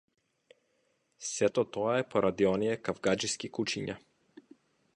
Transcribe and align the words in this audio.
Сето 1.27 1.63
тоа 1.75 1.93
е 2.03 2.07
поради 2.15 2.47
оние 2.53 2.73
кавгаџиски 2.89 3.53
кучиња. 3.59 3.99